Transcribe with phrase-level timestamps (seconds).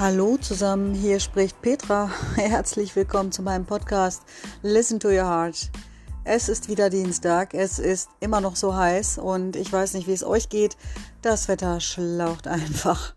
[0.00, 2.10] Hallo zusammen, hier spricht Petra.
[2.34, 4.22] Herzlich willkommen zu meinem Podcast
[4.62, 5.70] Listen to Your Heart.
[6.24, 10.14] Es ist wieder Dienstag, es ist immer noch so heiß und ich weiß nicht, wie
[10.14, 10.78] es euch geht.
[11.20, 13.14] Das Wetter schlaucht einfach.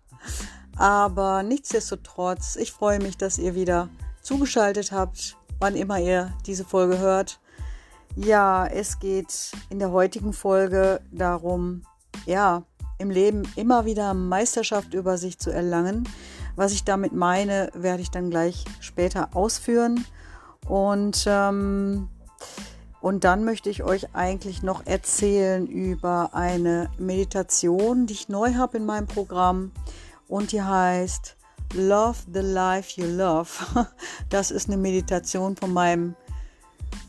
[0.75, 3.87] Aber nichtsdestotrotz, ich freue mich, dass ihr wieder
[4.21, 7.39] zugeschaltet habt, wann immer ihr diese Folge hört.
[8.17, 11.83] Ja, es geht in der heutigen Folge darum,
[12.25, 12.63] ja,
[12.97, 16.09] im Leben immer wieder Meisterschaft über sich zu erlangen.
[16.55, 20.05] Was ich damit meine, werde ich dann gleich später ausführen.
[20.67, 22.09] Und, ähm,
[23.01, 28.77] und dann möchte ich euch eigentlich noch erzählen über eine Meditation, die ich neu habe
[28.77, 29.71] in meinem Programm.
[30.27, 31.35] Und die heißt
[31.73, 33.49] Love the Life You Love.
[34.29, 36.15] Das ist eine Meditation von meinem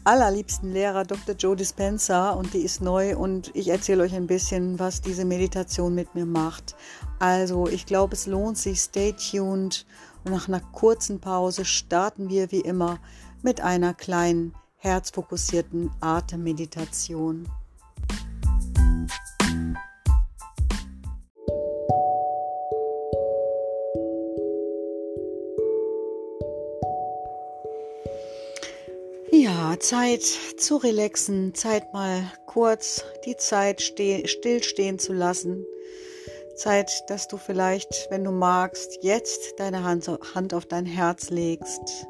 [0.05, 1.35] allerliebsten Lehrer Dr.
[1.35, 5.95] Joe Dispenza und die ist neu und ich erzähle euch ein bisschen, was diese Meditation
[5.95, 6.77] mit mir macht.
[7.19, 9.87] Also ich glaube, es lohnt sich, stay tuned
[10.25, 12.99] und nach einer kurzen Pause starten wir wie immer
[13.43, 17.49] mit einer kleinen herzfokussierten Atemmeditation.
[29.79, 30.23] Zeit
[30.57, 35.65] zu relaxen, Zeit mal kurz die Zeit stillstehen zu lassen.
[36.55, 42.07] Zeit, dass du vielleicht, wenn du magst, jetzt deine Hand, Hand auf dein Herz legst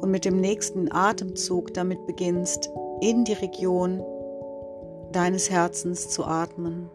[0.00, 2.68] und mit dem nächsten Atemzug damit beginnst,
[3.00, 4.02] in die Region
[5.12, 6.90] deines Herzens zu atmen.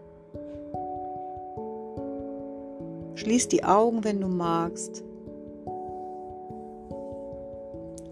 [3.15, 5.03] Schließ die Augen, wenn du magst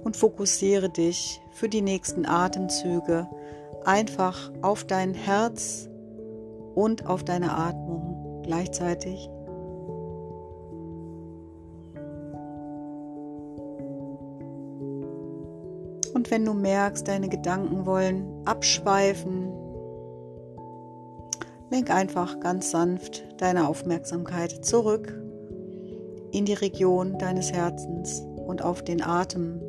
[0.09, 3.29] und fokussiere dich für die nächsten Atemzüge
[3.85, 5.87] einfach auf dein Herz
[6.73, 9.29] und auf deine Atmung gleichzeitig.
[16.15, 19.53] Und wenn du merkst, deine Gedanken wollen abschweifen,
[21.69, 25.15] lenk einfach ganz sanft deine Aufmerksamkeit zurück
[26.31, 29.61] in die Region deines Herzens und auf den Atem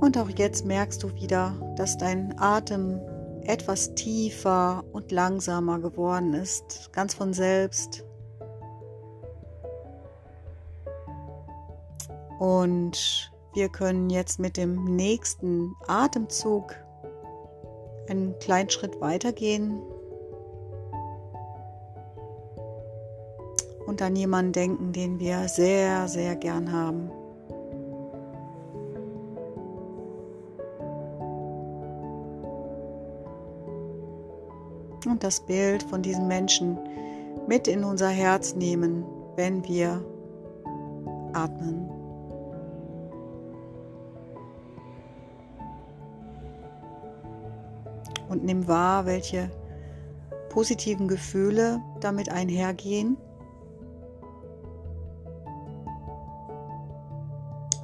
[0.00, 3.00] Und auch jetzt merkst du wieder, dass dein Atem
[3.44, 8.04] etwas tiefer und langsamer geworden ist, ganz von selbst.
[12.38, 16.74] Und wir können jetzt mit dem nächsten Atemzug
[18.08, 19.82] einen kleinen Schritt weitergehen
[23.86, 27.10] und an jemanden denken, den wir sehr, sehr gern haben.
[35.20, 36.78] Das Bild von diesem Menschen
[37.46, 39.04] mit in unser Herz nehmen,
[39.36, 40.04] wenn wir
[41.32, 41.88] atmen.
[48.28, 49.50] Und nimm wahr, welche
[50.50, 53.16] positiven Gefühle damit einhergehen.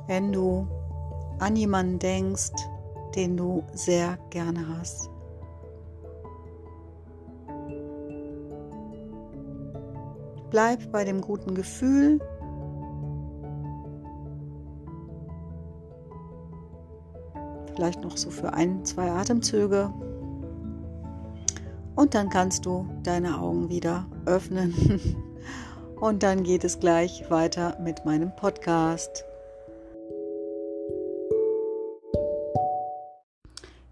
[0.06, 0.68] Wenn du
[1.38, 2.52] an jemanden denkst,
[3.16, 5.10] den du sehr gerne hast.
[10.50, 12.20] Bleib bei dem guten Gefühl.
[17.74, 19.92] Vielleicht noch so für ein, zwei Atemzüge.
[21.94, 24.74] Und dann kannst du deine Augen wieder öffnen.
[26.00, 29.24] Und dann geht es gleich weiter mit meinem Podcast.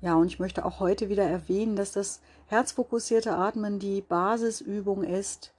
[0.03, 5.55] Ja, und ich möchte auch heute wieder erwähnen, dass das herzfokussierte Atmen die Basisübung ist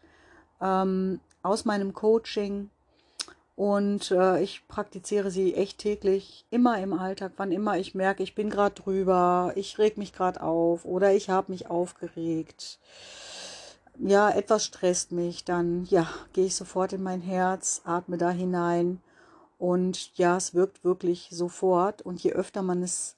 [0.62, 2.70] ähm, aus meinem Coaching
[3.56, 8.36] und äh, ich praktiziere sie echt täglich, immer im Alltag, wann immer ich merke, ich
[8.36, 12.80] bin gerade drüber, ich reg mich gerade auf oder ich habe mich aufgeregt.
[13.98, 19.02] Ja, etwas stresst mich, dann ja, gehe ich sofort in mein Herz, atme da hinein
[19.58, 23.16] und ja, es wirkt wirklich sofort und je öfter man es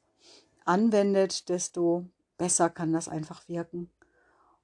[0.66, 2.06] anwendet, desto
[2.38, 3.90] besser kann das einfach wirken.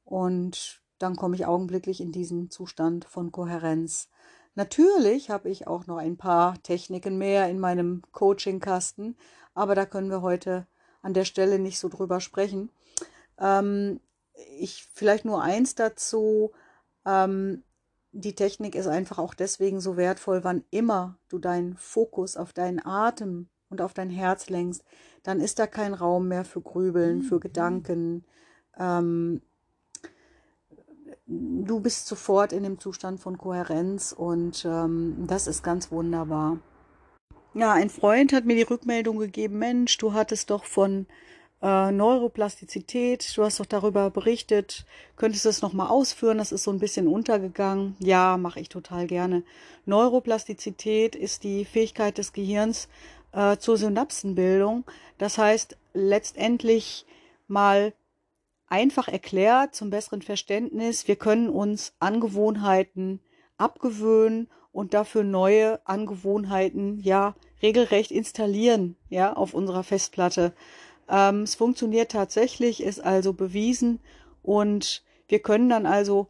[0.06, 4.10] Und dann komme ich augenblicklich in diesen Zustand von Kohärenz.
[4.56, 9.18] Natürlich habe ich auch noch ein paar Techniken mehr in meinem Coaching-Kasten,
[9.54, 10.66] aber da können wir heute
[11.02, 12.70] an der Stelle nicht so drüber sprechen.
[13.38, 14.00] Ähm,
[14.58, 16.52] ich vielleicht nur eins dazu.
[17.06, 17.64] Ähm,
[18.14, 22.80] die Technik ist einfach auch deswegen so wertvoll, wann immer du deinen Fokus auf deinen
[22.86, 24.86] Atem und auf dein Herz lenkst,
[25.24, 28.24] dann ist da kein Raum mehr für Grübeln, für Gedanken.
[28.78, 29.42] Ähm,
[31.66, 36.58] du bist sofort in dem Zustand von Kohärenz und ähm, das ist ganz wunderbar.
[37.54, 41.06] Ja, ein Freund hat mir die Rückmeldung gegeben, Mensch, du hattest doch von
[41.62, 44.86] äh, Neuroplastizität, du hast doch darüber berichtet,
[45.16, 47.96] könntest du das nochmal ausführen, das ist so ein bisschen untergegangen.
[48.00, 49.44] Ja, mache ich total gerne.
[49.86, 52.90] Neuroplastizität ist die Fähigkeit des Gehirns
[53.32, 54.84] äh, zur Synapsenbildung.
[55.18, 57.06] Das heißt, letztendlich
[57.48, 57.94] mal
[58.74, 63.20] einfach erklärt zum besseren Verständnis, wir können uns Angewohnheiten
[63.56, 70.54] abgewöhnen und dafür neue Angewohnheiten ja regelrecht installieren, ja, auf unserer Festplatte.
[71.08, 74.00] Ähm, es funktioniert tatsächlich, ist also bewiesen
[74.42, 76.28] und wir können dann also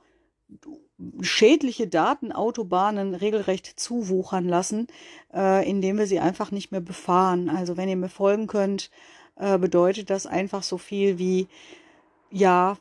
[1.21, 4.87] schädliche Datenautobahnen regelrecht zuwuchern lassen,
[5.33, 7.49] äh, indem wir sie einfach nicht mehr befahren.
[7.49, 8.91] Also wenn ihr mir folgen könnt,
[9.37, 11.47] äh, bedeutet das einfach so viel wie
[12.33, 12.77] ja,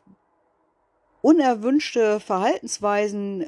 [1.21, 3.45] unerwünschte Verhaltensweisen,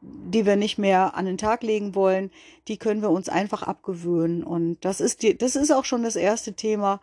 [0.00, 2.30] die wir nicht mehr an den Tag legen wollen,
[2.66, 4.42] die können wir uns einfach abgewöhnen.
[4.42, 7.00] Und das ist die, das ist auch schon das erste Thema,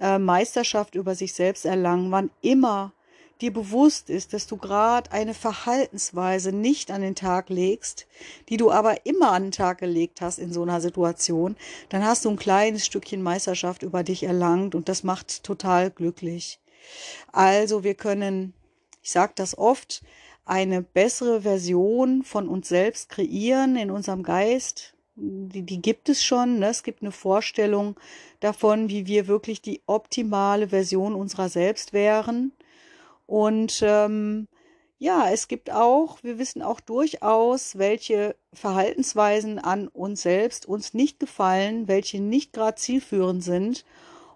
[0.00, 2.92] äh, Meisterschaft über sich selbst erlangen, wann immer
[3.40, 8.06] dir bewusst ist, dass du gerade eine Verhaltensweise nicht an den Tag legst,
[8.48, 11.56] die du aber immer an den Tag gelegt hast in so einer Situation,
[11.90, 16.60] dann hast du ein kleines Stückchen Meisterschaft über dich erlangt und das macht total glücklich.
[17.32, 18.54] Also wir können,
[19.02, 20.02] ich sage das oft,
[20.44, 24.94] eine bessere Version von uns selbst kreieren in unserem Geist.
[25.16, 26.60] Die, die gibt es schon.
[26.60, 26.68] Ne?
[26.68, 27.96] Es gibt eine Vorstellung
[28.40, 32.52] davon, wie wir wirklich die optimale Version unserer selbst wären.
[33.26, 34.46] Und ähm,
[34.98, 41.18] ja, es gibt auch, wir wissen auch durchaus, welche Verhaltensweisen an uns selbst uns nicht
[41.18, 43.84] gefallen, welche nicht gerade zielführend sind.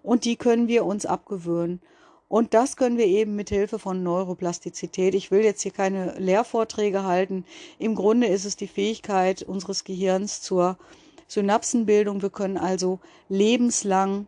[0.03, 1.81] Und die können wir uns abgewöhnen.
[2.31, 5.15] Und das können wir eben mit Hilfe von Neuroplastizität.
[5.15, 7.43] Ich will jetzt hier keine Lehrvorträge halten.
[7.77, 10.77] Im Grunde ist es die Fähigkeit unseres Gehirns zur
[11.27, 12.21] Synapsenbildung.
[12.21, 14.27] Wir können also lebenslang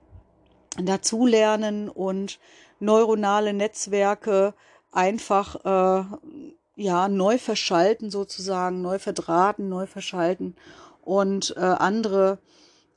[0.84, 2.42] dazulernen und
[2.82, 4.54] neuronale Netzwerke
[4.92, 6.04] einfach äh,
[6.76, 10.58] ja neu verschalten sozusagen, neu verdrahten, neu verschalten
[11.06, 12.40] und äh, andere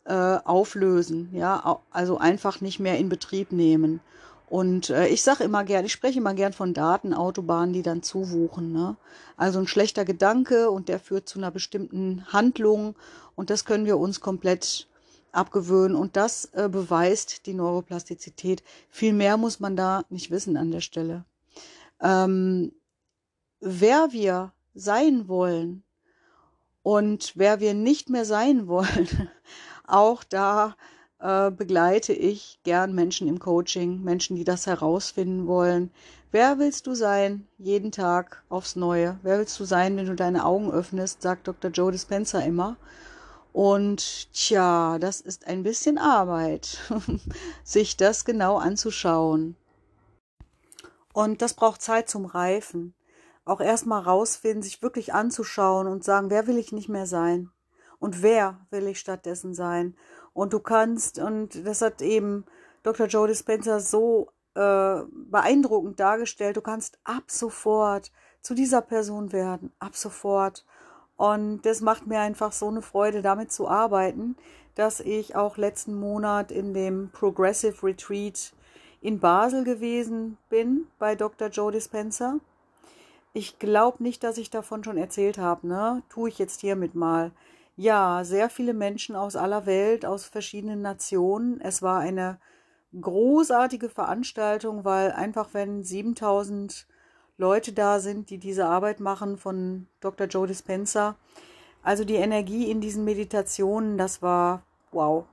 [0.04, 4.00] äh, auflösen, ja, also einfach nicht mehr in Betrieb nehmen.
[4.48, 8.72] Und äh, ich sage immer gern, ich spreche immer gern von Datenautobahnen, die dann zuwuchen.
[8.72, 8.96] Ne?
[9.36, 12.94] Also ein schlechter Gedanke und der führt zu einer bestimmten Handlung
[13.34, 14.86] und das können wir uns komplett
[15.32, 18.62] abgewöhnen und das äh, beweist die Neuroplastizität.
[18.88, 21.24] Viel mehr muss man da nicht wissen an der Stelle.
[22.00, 22.72] Ähm,
[23.60, 25.82] wer wir sein wollen
[26.82, 29.30] und wer wir nicht mehr sein wollen,
[29.86, 30.76] auch da
[31.18, 35.90] äh, begleite ich gern Menschen im Coaching, Menschen, die das herausfinden wollen.
[36.30, 39.18] Wer willst du sein, jeden Tag aufs Neue?
[39.22, 41.70] Wer willst du sein, wenn du deine Augen öffnest, sagt Dr.
[41.70, 42.76] Joe Dispenza immer.
[43.52, 46.78] Und tja, das ist ein bisschen Arbeit,
[47.64, 49.56] sich das genau anzuschauen.
[51.14, 52.92] Und das braucht Zeit zum Reifen.
[53.46, 57.48] Auch erstmal rausfinden, sich wirklich anzuschauen und sagen, wer will ich nicht mehr sein?
[57.98, 59.96] Und wer will ich stattdessen sein?
[60.36, 62.44] Und du kannst, und das hat eben
[62.82, 63.06] Dr.
[63.06, 68.12] Joe Dispenza so äh, beeindruckend dargestellt, du kannst ab sofort
[68.42, 70.66] zu dieser Person werden, ab sofort.
[71.16, 74.36] Und das macht mir einfach so eine Freude, damit zu arbeiten,
[74.74, 78.52] dass ich auch letzten Monat in dem Progressive Retreat
[79.00, 81.48] in Basel gewesen bin bei Dr.
[81.48, 82.40] Joe Dispenza.
[83.32, 86.02] Ich glaube nicht, dass ich davon schon erzählt habe, ne?
[86.10, 87.30] Tue ich jetzt hiermit mal.
[87.76, 91.60] Ja, sehr viele Menschen aus aller Welt, aus verschiedenen Nationen.
[91.60, 92.38] Es war eine
[92.98, 96.86] großartige Veranstaltung, weil einfach wenn 7000
[97.36, 100.26] Leute da sind, die diese Arbeit machen von Dr.
[100.26, 101.16] Joe Dispenza,
[101.82, 105.26] also die Energie in diesen Meditationen, das war wow,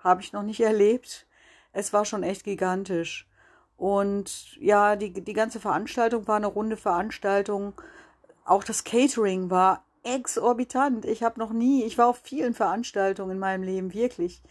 [0.00, 1.26] habe ich noch nicht erlebt.
[1.72, 3.28] Es war schon echt gigantisch.
[3.76, 7.72] Und ja, die, die ganze Veranstaltung war eine runde Veranstaltung.
[8.44, 11.04] Auch das Catering war exorbitant.
[11.04, 14.42] Ich habe noch nie, ich war auf vielen Veranstaltungen in meinem Leben, wirklich.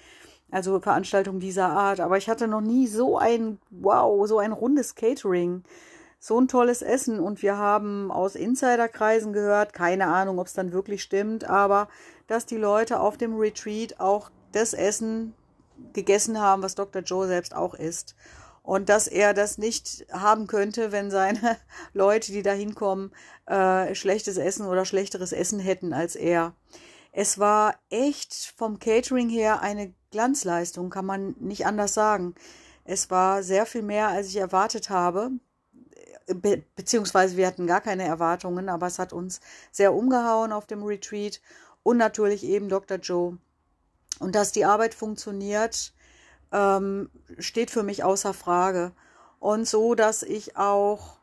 [0.52, 2.00] Also Veranstaltungen dieser Art.
[2.00, 5.64] Aber ich hatte noch nie so ein, wow, so ein rundes Catering.
[6.20, 7.20] So ein tolles Essen.
[7.20, 11.88] Und wir haben aus Insiderkreisen gehört, keine Ahnung, ob es dann wirklich stimmt, aber
[12.28, 15.34] dass die Leute auf dem Retreat auch das Essen
[15.94, 17.02] gegessen haben, was Dr.
[17.02, 18.16] Joe selbst auch isst
[18.64, 21.58] und dass er das nicht haben könnte, wenn seine
[21.94, 23.12] Leute, die da hinkommen,
[23.46, 26.56] äh, schlechtes Essen oder schlechteres Essen hätten als er.
[27.12, 32.34] Es war echt vom Catering her eine Glanzleistung, kann man nicht anders sagen.
[32.86, 35.32] Es war sehr viel mehr, als ich erwartet habe.
[36.28, 39.42] be beziehungsweise wir hatten gar keine Erwartungen, aber es hat uns
[39.72, 41.42] sehr umgehauen auf dem Retreat
[41.84, 42.98] und natürlich eben Dr.
[42.98, 43.38] Joe.
[44.20, 45.94] Und dass die Arbeit funktioniert,
[46.54, 48.94] ähm, steht für mich außer Frage.
[49.40, 51.18] Und so, dass ich auch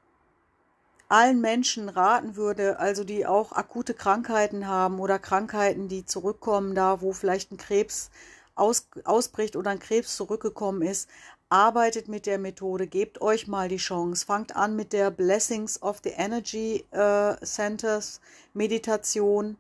[1.09, 7.01] allen Menschen raten würde, also die auch akute Krankheiten haben oder Krankheiten, die zurückkommen, da
[7.01, 8.11] wo vielleicht ein Krebs
[8.55, 11.09] aus, ausbricht oder ein Krebs zurückgekommen ist,
[11.49, 16.01] arbeitet mit der Methode, gebt euch mal die Chance, fangt an mit der Blessings of
[16.05, 18.21] the Energy äh, Centers
[18.55, 19.57] Meditation,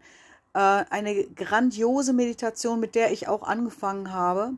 [0.55, 4.53] äh, eine grandiose Meditation, mit der ich auch angefangen habe.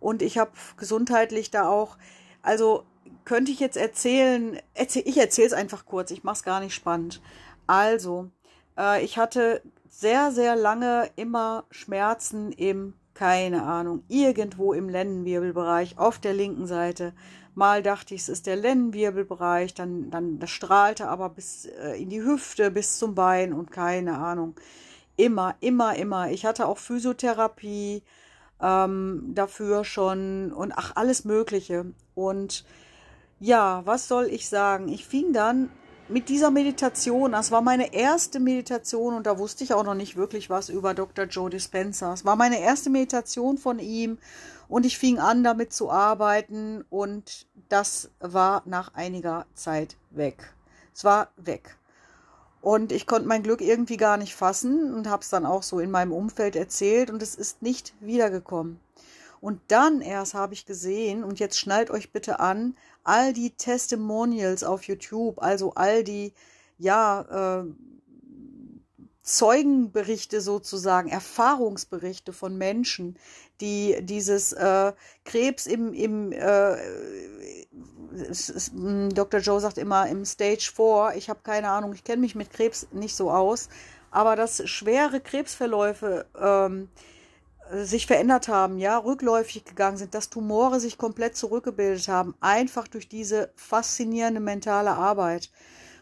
[0.00, 1.96] Und ich habe gesundheitlich da auch,
[2.42, 2.84] also
[3.24, 6.74] könnte ich jetzt erzählen, erzähl, ich erzähle es einfach kurz, ich mache es gar nicht
[6.74, 7.20] spannend.
[7.66, 8.30] Also,
[8.78, 16.18] äh, ich hatte sehr, sehr lange immer Schmerzen im, keine Ahnung, irgendwo im Lendenwirbelbereich auf
[16.18, 17.12] der linken Seite.
[17.54, 22.08] Mal dachte ich, es ist der Lendenwirbelbereich, dann, dann das strahlte aber bis äh, in
[22.08, 24.54] die Hüfte, bis zum Bein und keine Ahnung.
[25.16, 26.30] Immer, immer, immer.
[26.30, 28.04] Ich hatte auch Physiotherapie
[28.60, 31.86] ähm, dafür schon und ach, alles Mögliche.
[32.14, 32.64] Und
[33.40, 34.88] ja, was soll ich sagen?
[34.88, 35.70] Ich fing dann
[36.08, 40.16] mit dieser Meditation, das war meine erste Meditation und da wusste ich auch noch nicht
[40.16, 41.26] wirklich was über Dr.
[41.26, 42.14] Joe Dispenza.
[42.14, 44.18] Es war meine erste Meditation von ihm
[44.68, 50.54] und ich fing an damit zu arbeiten und das war nach einiger Zeit weg.
[50.94, 51.77] Es war weg.
[52.60, 55.78] Und ich konnte mein Glück irgendwie gar nicht fassen und habe es dann auch so
[55.78, 58.80] in meinem Umfeld erzählt und es ist nicht wiedergekommen.
[59.40, 64.64] Und dann erst habe ich gesehen, und jetzt schnallt euch bitte an, all die Testimonials
[64.64, 66.32] auf YouTube, also all die,
[66.78, 67.64] ja, äh,
[69.22, 73.18] Zeugenberichte sozusagen, Erfahrungsberichte von Menschen,
[73.60, 74.92] die dieses äh,
[75.24, 76.76] Krebs im, im äh,
[78.12, 79.40] ist, Dr.
[79.40, 82.88] Joe sagt immer im Stage 4, ich habe keine Ahnung, ich kenne mich mit Krebs
[82.92, 83.68] nicht so aus,
[84.10, 86.88] aber dass schwere Krebsverläufe ähm,
[87.70, 93.08] sich verändert haben, ja, rückläufig gegangen sind, dass Tumore sich komplett zurückgebildet haben, einfach durch
[93.08, 95.50] diese faszinierende mentale Arbeit.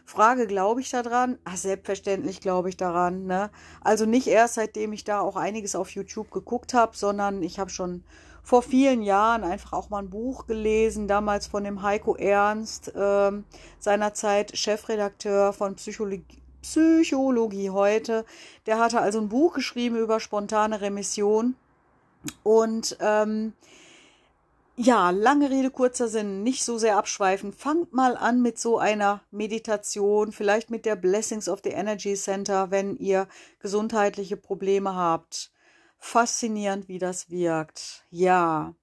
[0.05, 1.37] Frage, glaube ich daran?
[1.43, 3.25] Ach, selbstverständlich glaube ich daran.
[3.25, 3.49] Ne?
[3.81, 7.69] Also nicht erst seitdem ich da auch einiges auf YouTube geguckt habe, sondern ich habe
[7.69, 8.05] schon
[8.47, 13.31] vor vielen Jahren einfach auch mal ein Buch gelesen, damals von dem Heiko Ernst, äh,
[13.77, 18.23] seinerzeit Chefredakteur von Psychologie, Psychologie heute.
[18.65, 21.57] Der hatte also ein Buch geschrieben über spontane Remission.
[22.43, 23.51] Und ähm,
[24.77, 27.51] ja, lange Rede, kurzer Sinn, nicht so sehr abschweifen.
[27.51, 32.71] Fangt mal an mit so einer Meditation, vielleicht mit der Blessings of the Energy Center,
[32.71, 33.27] wenn ihr
[33.59, 35.51] gesundheitliche Probleme habt.
[35.97, 38.05] Faszinierend, wie das wirkt.
[38.09, 38.75] Ja.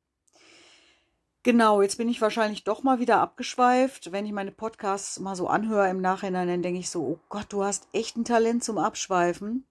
[1.42, 4.12] Genau, jetzt bin ich wahrscheinlich doch mal wieder abgeschweift.
[4.12, 7.46] Wenn ich meine Podcasts mal so anhöre im Nachhinein, dann denke ich so, oh Gott,
[7.50, 9.66] du hast echt ein Talent zum Abschweifen.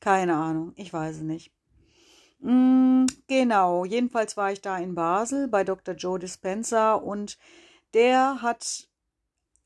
[0.00, 1.52] Keine Ahnung, ich weiß es nicht.
[2.40, 5.94] Mm, genau, jedenfalls war ich da in Basel bei Dr.
[5.94, 7.38] Joe Dispenza und
[7.94, 8.88] der hat,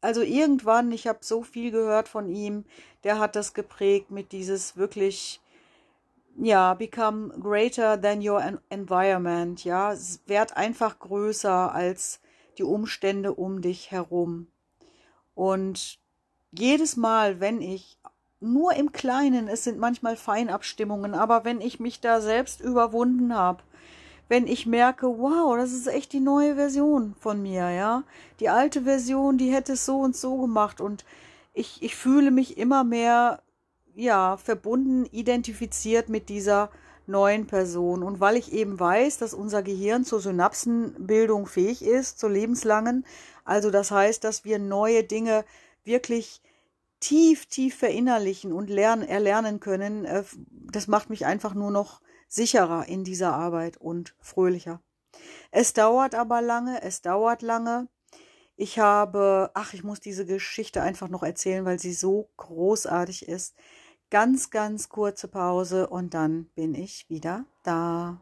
[0.00, 2.66] also irgendwann, ich habe so viel gehört von ihm,
[3.04, 5.40] der hat das geprägt mit dieses wirklich
[6.40, 9.94] ja, become greater than your environment, ja,
[10.26, 12.20] werd einfach größer als
[12.58, 14.48] die Umstände um dich herum.
[15.34, 15.98] Und
[16.52, 17.98] jedes Mal, wenn ich
[18.40, 23.62] nur im Kleinen, es sind manchmal Feinabstimmungen, aber wenn ich mich da selbst überwunden habe,
[24.28, 28.04] wenn ich merke, wow, das ist echt die neue Version von mir, ja,
[28.40, 30.80] die alte Version, die hätte es so und so gemacht.
[30.80, 31.04] Und
[31.54, 33.40] ich, ich fühle mich immer mehr
[33.98, 36.70] ja, verbunden, identifiziert mit dieser
[37.06, 38.04] neuen Person.
[38.04, 43.04] Und weil ich eben weiß, dass unser Gehirn zur Synapsenbildung fähig ist, zur lebenslangen,
[43.44, 45.44] also das heißt, dass wir neue Dinge
[45.84, 46.42] wirklich
[47.00, 52.86] tief, tief verinnerlichen und lernen, erlernen können, äh, das macht mich einfach nur noch sicherer
[52.86, 54.80] in dieser Arbeit und fröhlicher.
[55.50, 57.88] Es dauert aber lange, es dauert lange.
[58.54, 63.54] Ich habe, ach, ich muss diese Geschichte einfach noch erzählen, weil sie so großartig ist
[64.10, 68.20] ganz, ganz kurze Pause und dann bin ich wieder da.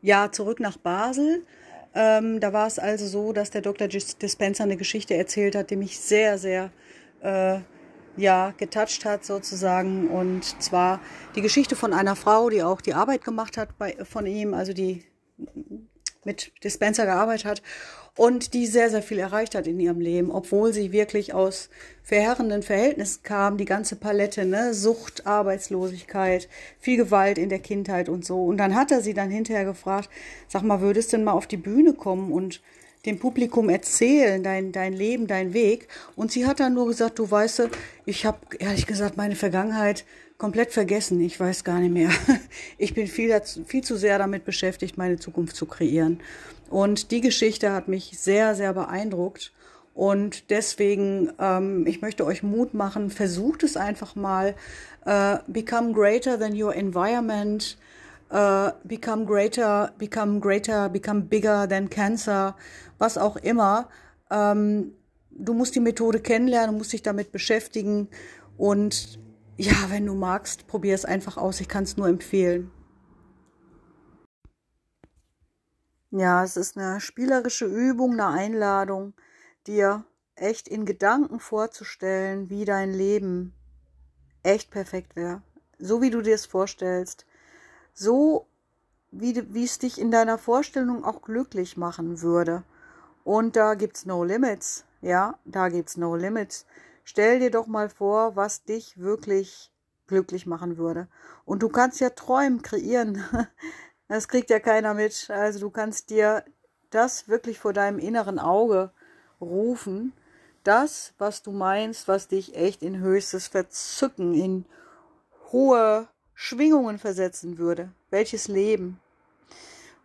[0.00, 1.44] Ja, zurück nach Basel.
[1.92, 3.88] Ähm, da war es also so, dass der Dr.
[3.88, 6.70] Dispenser eine Geschichte erzählt hat, die mich sehr, sehr
[7.22, 7.58] äh,
[8.16, 10.08] ja, getoucht hat sozusagen.
[10.08, 11.00] Und zwar
[11.34, 14.72] die Geschichte von einer Frau, die auch die Arbeit gemacht hat bei, von ihm, also
[14.72, 15.04] die
[16.26, 17.62] mit Dispenser gearbeitet hat
[18.16, 21.68] und die sehr, sehr viel erreicht hat in ihrem Leben, obwohl sie wirklich aus
[22.02, 26.48] verheerenden Verhältnissen kam, die ganze Palette, ne, Sucht, Arbeitslosigkeit,
[26.80, 28.44] viel Gewalt in der Kindheit und so.
[28.44, 30.08] Und dann hat er sie dann hinterher gefragt,
[30.48, 32.62] sag mal, würdest du denn mal auf die Bühne kommen und
[33.04, 35.88] dem Publikum erzählen, dein, dein Leben, dein Weg.
[36.16, 37.68] Und sie hat dann nur gesagt, du weißt,
[38.04, 40.04] ich habe ehrlich gesagt meine Vergangenheit
[40.38, 41.20] komplett vergessen.
[41.20, 42.10] Ich weiß gar nicht mehr.
[42.78, 46.20] Ich bin viel, viel zu sehr damit beschäftigt, meine Zukunft zu kreieren.
[46.68, 49.52] Und die Geschichte hat mich sehr, sehr beeindruckt.
[49.94, 54.54] Und deswegen, ähm, ich möchte euch Mut machen, versucht es einfach mal.
[55.06, 57.78] Uh, become greater than your environment.
[58.30, 62.56] Uh, become greater, become greater, become bigger than cancer.
[62.98, 63.88] Was auch immer.
[64.30, 64.92] Ähm,
[65.30, 68.08] du musst die Methode kennenlernen, musst dich damit beschäftigen.
[68.58, 69.18] Und
[69.56, 71.60] ja, wenn du magst, probier es einfach aus.
[71.60, 72.70] Ich kann es nur empfehlen.
[76.10, 79.14] Ja, es ist eine spielerische Übung, eine Einladung,
[79.66, 83.54] dir echt in Gedanken vorzustellen, wie dein Leben
[84.42, 85.42] echt perfekt wäre.
[85.78, 87.26] So wie du dir es vorstellst.
[87.92, 88.46] So
[89.10, 92.62] wie, wie es dich in deiner Vorstellung auch glücklich machen würde.
[93.24, 94.84] Und da gibt's no limits.
[95.02, 96.66] Ja, da gibt's no limits.
[97.08, 99.70] Stell dir doch mal vor, was dich wirklich
[100.08, 101.06] glücklich machen würde.
[101.44, 103.24] Und du kannst ja träumen, kreieren.
[104.08, 105.30] Das kriegt ja keiner mit.
[105.30, 106.44] Also du kannst dir
[106.90, 108.92] das wirklich vor deinem inneren Auge
[109.40, 110.12] rufen.
[110.62, 114.64] Das, was du meinst, was dich echt in höchstes Verzücken, in
[115.50, 117.90] hohe Schwingungen versetzen würde.
[118.10, 119.00] Welches Leben.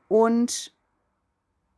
[0.08, 0.74] Und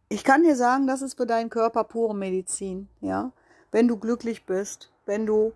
[0.08, 3.34] ich kann dir sagen, das ist für deinen Körper pure Medizin, ja.
[3.70, 5.54] Wenn du glücklich bist, wenn du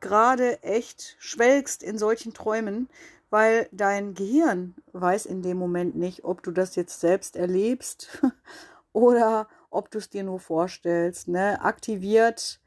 [0.00, 2.88] gerade echt schwelgst in solchen Träumen,
[3.30, 8.22] weil dein Gehirn weiß in dem Moment nicht, ob du das jetzt selbst erlebst
[8.92, 11.28] oder ob du es dir nur vorstellst.
[11.28, 11.60] Ne?
[11.60, 12.60] Aktiviert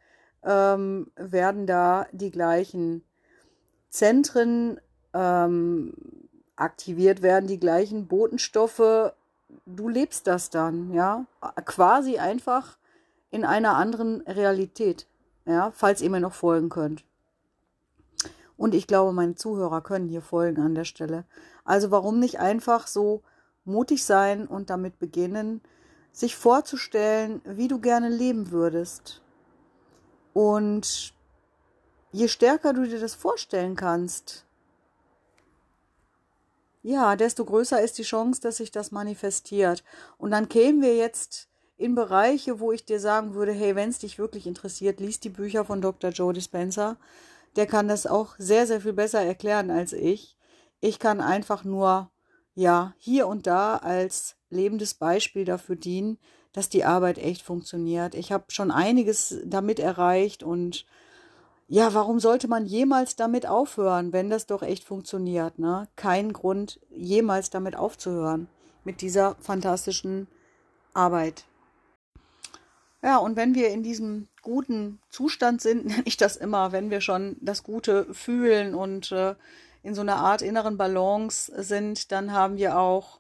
[0.44, 3.04] ähm, werden da die gleichen
[3.90, 4.80] Zentren,
[5.14, 5.94] ähm,
[6.56, 9.14] aktiviert werden die gleichen Botenstoffe.
[9.66, 11.26] Du lebst das dann, ja,
[11.66, 12.78] quasi einfach
[13.32, 15.08] in einer anderen Realität,
[15.46, 17.04] ja, falls ihr mir noch folgen könnt.
[18.58, 21.26] Und ich glaube, meine Zuhörer können hier folgen an der Stelle.
[21.64, 23.24] Also warum nicht einfach so
[23.64, 25.62] mutig sein und damit beginnen,
[26.12, 29.22] sich vorzustellen, wie du gerne leben würdest.
[30.34, 31.14] Und
[32.12, 34.46] je stärker du dir das vorstellen kannst,
[36.82, 39.84] ja, desto größer ist die Chance, dass sich das manifestiert.
[40.18, 41.49] Und dann kämen wir jetzt
[41.80, 45.30] in Bereiche, wo ich dir sagen würde, hey, wenn es dich wirklich interessiert, liest die
[45.30, 46.12] Bücher von Dr.
[46.12, 46.98] Joe Dispenza
[47.56, 50.38] der kann das auch sehr, sehr viel besser erklären als ich.
[50.82, 52.10] Ich kann einfach nur,
[52.56, 56.18] ja, hier und da als lebendes Beispiel dafür dienen,
[56.54, 58.16] dass die Arbeit echt funktioniert.
[58.16, 60.86] Ich habe schon einiges damit erreicht und
[61.68, 65.60] ja, warum sollte man jemals damit aufhören, wenn das doch echt funktioniert?
[65.60, 65.88] Ne?
[65.96, 68.48] Kein Grund, jemals damit aufzuhören,
[68.84, 70.28] mit dieser fantastischen
[70.94, 71.46] Arbeit.
[73.02, 77.02] Ja, und wenn wir in diesem guten Zustand sind, nenne ich das immer, wenn wir
[77.02, 79.36] schon das Gute fühlen und äh,
[79.84, 83.20] in so einer Art inneren Balance sind, dann haben wir auch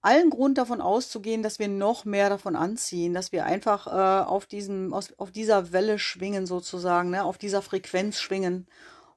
[0.00, 4.44] allen Grund davon auszugehen, dass wir noch mehr davon anziehen, dass wir einfach äh, auf
[4.46, 8.66] diesem, auf, auf dieser Welle schwingen sozusagen, ne, auf dieser Frequenz schwingen.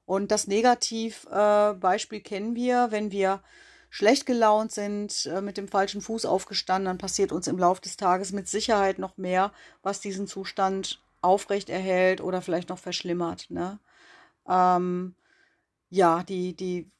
[0.06, 3.42] Und das Negativbeispiel äh, kennen wir, wenn wir
[3.90, 7.96] schlecht gelaunt sind, äh, mit dem falschen Fuß aufgestanden, dann passiert uns im Laufe des
[7.96, 13.50] Tages mit Sicherheit noch mehr, was diesen Zustand aufrecht erhält oder vielleicht noch verschlimmert.
[13.50, 13.78] Ne?
[14.48, 15.14] Ähm,
[15.90, 16.90] ja, die, die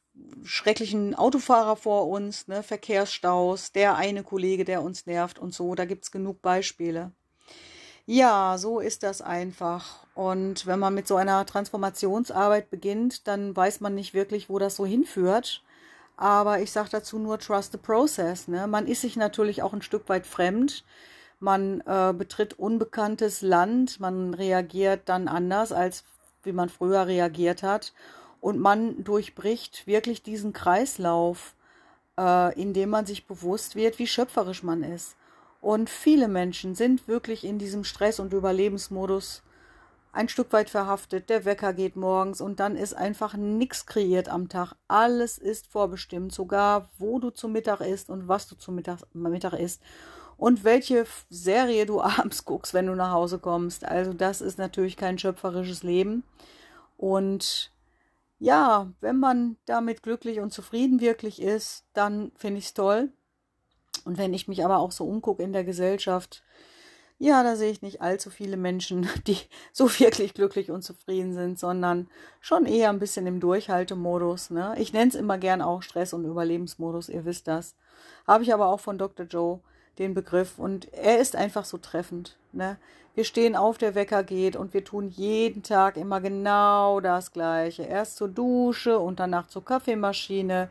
[0.44, 5.84] schrecklichen Autofahrer vor uns, ne, Verkehrsstaus, der eine Kollege, der uns nervt und so, da
[5.84, 7.12] gibt es genug Beispiele.
[8.06, 10.06] Ja, so ist das einfach.
[10.14, 14.76] Und wenn man mit so einer Transformationsarbeit beginnt, dann weiß man nicht wirklich, wo das
[14.76, 15.62] so hinführt.
[16.18, 18.48] Aber ich sage dazu nur Trust the Process.
[18.48, 18.66] Ne?
[18.66, 20.84] Man ist sich natürlich auch ein Stück weit fremd.
[21.38, 24.00] Man äh, betritt unbekanntes Land.
[24.00, 26.02] Man reagiert dann anders, als
[26.42, 27.92] wie man früher reagiert hat.
[28.40, 31.54] Und man durchbricht wirklich diesen Kreislauf,
[32.18, 35.14] äh, indem man sich bewusst wird, wie schöpferisch man ist.
[35.60, 39.44] Und viele Menschen sind wirklich in diesem Stress- und Überlebensmodus
[40.18, 41.30] ein Stück weit verhaftet.
[41.30, 44.74] Der Wecker geht morgens und dann ist einfach nichts kreiert am Tag.
[44.88, 49.52] Alles ist vorbestimmt, sogar wo du zum Mittag isst und was du zum Mittag, Mittag
[49.52, 49.80] isst
[50.36, 53.84] und welche Serie du abends guckst, wenn du nach Hause kommst.
[53.84, 56.24] Also das ist natürlich kein schöpferisches Leben.
[56.96, 57.70] Und
[58.40, 63.12] ja, wenn man damit glücklich und zufrieden wirklich ist, dann finde ich es toll.
[64.04, 66.42] Und wenn ich mich aber auch so umgucke in der Gesellschaft,
[67.18, 69.38] ja, da sehe ich nicht allzu viele Menschen, die
[69.72, 72.08] so wirklich glücklich und zufrieden sind, sondern
[72.40, 74.50] schon eher ein bisschen im Durchhaltemodus.
[74.50, 74.74] Ne?
[74.78, 77.74] Ich nenne es immer gern auch Stress- und Überlebensmodus, ihr wisst das.
[78.26, 79.26] Habe ich aber auch von Dr.
[79.26, 79.60] Joe
[79.98, 82.36] den Begriff und er ist einfach so treffend.
[82.52, 82.76] Ne?
[83.16, 87.82] Wir stehen auf, der Wecker geht und wir tun jeden Tag immer genau das Gleiche.
[87.82, 90.68] Erst zur Dusche und danach zur Kaffeemaschine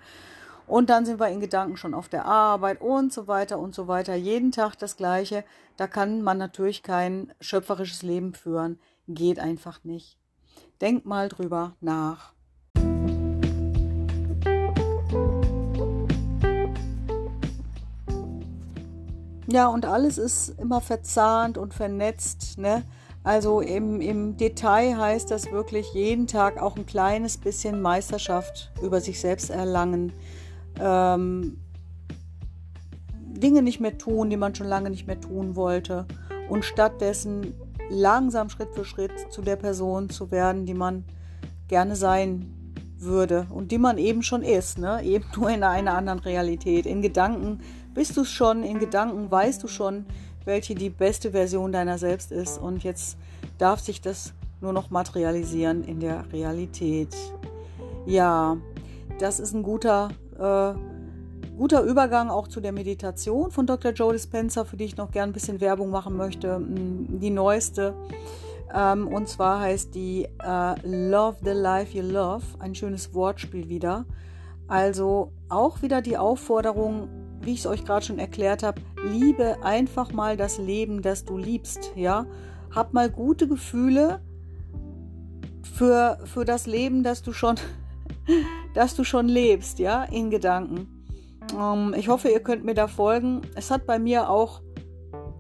[0.68, 3.88] und dann sind wir in Gedanken schon auf der Arbeit und so weiter und so
[3.88, 4.16] weiter.
[4.16, 5.46] Jeden Tag das Gleiche.
[5.78, 8.78] Da kann man natürlich kein schöpferisches Leben führen.
[9.08, 10.18] Geht einfach nicht.
[10.82, 12.34] Denk mal drüber nach.
[19.50, 22.58] Ja, und alles ist immer verzahnt und vernetzt.
[22.58, 22.84] Ne?
[23.24, 29.00] Also im, im Detail heißt das wirklich jeden Tag auch ein kleines bisschen Meisterschaft über
[29.00, 30.12] sich selbst erlangen
[30.80, 31.58] ähm,
[33.14, 36.06] Dinge nicht mehr tun, die man schon lange nicht mehr tun wollte
[36.50, 37.54] und stattdessen
[37.90, 41.06] langsam Schritt für Schritt zu der Person zu werden, die man
[41.68, 42.54] gerne sein
[42.98, 45.04] würde und die man eben schon ist, ne?
[45.04, 46.86] eben nur in einer anderen Realität.
[46.86, 47.60] In Gedanken
[47.94, 50.06] bist du es schon, in Gedanken weißt du schon,
[50.46, 53.18] welche die beste Version deiner selbst ist und jetzt
[53.58, 57.16] darf sich das nur noch materialisieren in der Realität.
[58.06, 58.58] Ja,
[59.20, 60.74] das ist ein guter äh,
[61.58, 63.92] guter Übergang auch zu der Meditation von Dr.
[63.92, 66.60] Joe Dispenza, für die ich noch gern ein bisschen Werbung machen möchte.
[66.60, 67.94] Mm, die neueste.
[68.74, 72.44] Ähm, und zwar heißt die äh, Love the Life You Love.
[72.60, 74.06] Ein schönes Wortspiel wieder.
[74.68, 77.08] Also auch wieder die Aufforderung,
[77.42, 81.38] wie ich es euch gerade schon erklärt habe, liebe einfach mal das Leben, das du
[81.38, 81.92] liebst.
[81.96, 82.26] Ja,
[82.76, 84.20] hab mal gute Gefühle
[85.64, 87.56] für, für das Leben, das du schon
[88.74, 91.06] dass du schon lebst, ja, in Gedanken.
[91.58, 93.42] Ähm, ich hoffe, ihr könnt mir da folgen.
[93.56, 94.62] Es hat bei mir auch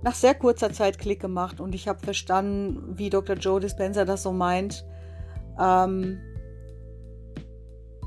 [0.03, 3.35] nach sehr kurzer Zeit Klick gemacht und ich habe verstanden, wie Dr.
[3.35, 4.85] Joe Dispenza das so meint.
[5.59, 6.19] Ähm,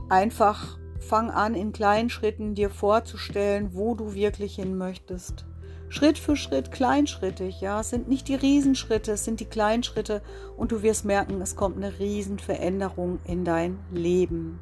[0.09, 5.47] einfach fang an, in kleinen Schritten dir vorzustellen, wo du wirklich hin möchtest.
[5.89, 7.81] Schritt für Schritt, kleinschrittig, ja.
[7.81, 10.23] Es sind nicht die Riesenschritte, es sind die Kleinschritte
[10.57, 14.61] und du wirst merken, es kommt eine Riesenveränderung in dein Leben.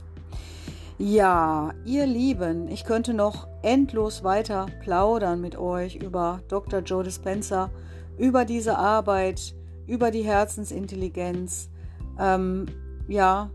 [1.00, 6.80] Ja, ihr Lieben, ich könnte noch endlos weiter plaudern mit euch über Dr.
[6.80, 7.70] Joe Dispenza,
[8.18, 9.54] über diese Arbeit,
[9.86, 11.70] über die Herzensintelligenz.
[12.18, 12.66] Ähm,
[13.06, 13.48] ja,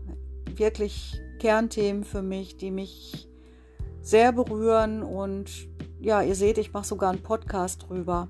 [0.56, 3.28] wirklich Kernthemen für mich, die mich
[4.00, 5.50] sehr berühren und
[6.00, 8.28] ja, ihr seht, ich mache sogar einen Podcast drüber.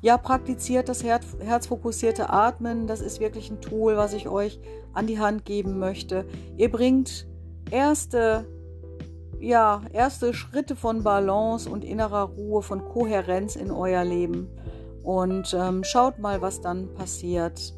[0.00, 2.86] Ja, praktiziert das Herz, herzfokussierte Atmen.
[2.86, 4.58] Das ist wirklich ein Tool, was ich euch
[4.94, 6.24] an die Hand geben möchte.
[6.56, 7.26] Ihr bringt
[7.70, 8.46] erste,
[9.44, 14.48] ja, erste Schritte von Balance und innerer Ruhe, von Kohärenz in euer Leben.
[15.02, 17.74] Und ähm, schaut mal, was dann passiert.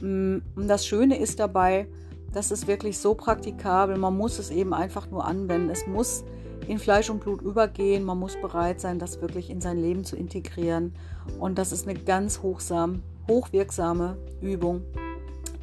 [0.00, 1.86] Mm, und das Schöne ist dabei,
[2.32, 3.96] das ist wirklich so praktikabel.
[3.96, 5.70] Man muss es eben einfach nur anwenden.
[5.70, 6.24] Es muss
[6.66, 8.04] in Fleisch und Blut übergehen.
[8.04, 10.94] Man muss bereit sein, das wirklich in sein Leben zu integrieren.
[11.38, 14.82] Und das ist eine ganz hochsam, hochwirksame Übung.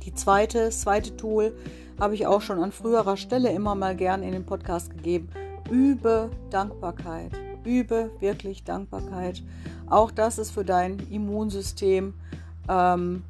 [0.06, 1.54] Die zweite, das zweite Tool
[2.00, 5.30] habe ich auch schon an früherer Stelle immer mal gern in den Podcast gegeben.
[5.70, 7.32] Übe Dankbarkeit.
[7.64, 9.42] Übe wirklich Dankbarkeit.
[9.90, 12.14] Auch das ist für dein Immunsystem
[12.70, 13.24] ähm,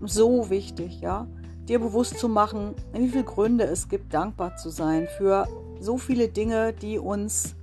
[0.00, 1.26] so wichtig, ja.
[1.68, 5.46] Dir bewusst zu machen, wie viele Gründe es gibt, dankbar zu sein für
[5.80, 7.54] so viele Dinge, die uns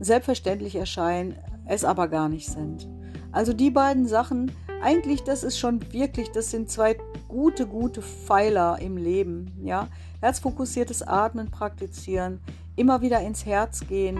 [0.00, 2.88] selbstverständlich erscheinen, es aber gar nicht sind.
[3.30, 4.52] Also die beiden Sachen,
[4.82, 6.96] eigentlich, das ist schon wirklich, das sind zwei
[7.28, 9.52] gute, gute Pfeiler im Leben.
[9.62, 9.88] Ja,
[10.20, 12.40] herzfokussiertes Atmen praktizieren,
[12.76, 14.18] immer wieder ins Herz gehen,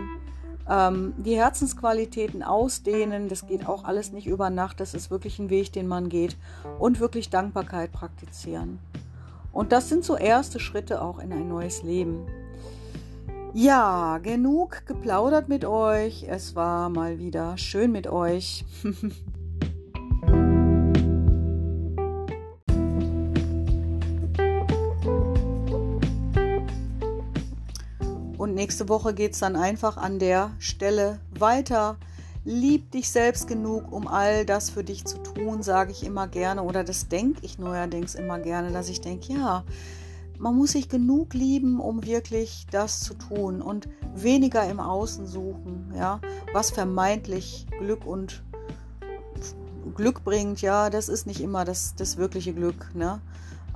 [0.68, 3.28] ähm, die Herzensqualitäten ausdehnen.
[3.28, 4.80] Das geht auch alles nicht über Nacht.
[4.80, 6.36] Das ist wirklich ein Weg, den man geht
[6.78, 8.78] und wirklich Dankbarkeit praktizieren.
[9.52, 12.26] Und das sind so erste Schritte auch in ein neues Leben.
[13.52, 16.24] Ja, genug geplaudert mit euch.
[16.26, 18.64] Es war mal wieder schön mit euch.
[28.62, 31.96] nächste Woche geht es dann einfach an der Stelle weiter.
[32.44, 36.62] Lieb dich selbst genug, um all das für dich zu tun, sage ich immer gerne.
[36.62, 39.64] Oder das denke ich neuerdings immer gerne, dass ich denke, ja,
[40.38, 45.92] man muss sich genug lieben, um wirklich das zu tun und weniger im Außen suchen,
[45.96, 46.20] ja,
[46.52, 48.44] was vermeintlich Glück und
[49.96, 53.20] Glück bringt, ja, das ist nicht immer das, das wirkliche Glück, ne?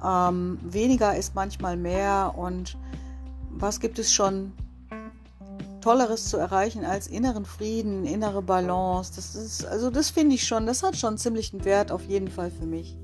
[0.04, 2.78] Ähm, weniger ist manchmal mehr und
[3.50, 4.52] was gibt es schon
[5.86, 9.12] Tolleres zu erreichen als inneren Frieden, innere Balance.
[9.14, 12.26] Das ist, also das finde ich schon, das hat schon ziemlich einen Wert auf jeden
[12.26, 12.98] Fall für mich.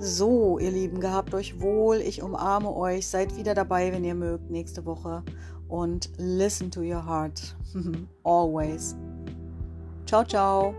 [0.00, 1.96] So, ihr Lieben, gehabt euch wohl.
[1.96, 3.08] Ich umarme euch.
[3.08, 5.22] Seid wieder dabei, wenn ihr mögt, nächste Woche.
[5.66, 7.56] Und listen to your heart.
[8.22, 8.96] Always.
[10.04, 10.74] Ciao, ciao.